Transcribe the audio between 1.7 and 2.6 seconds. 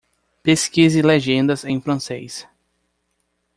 francês.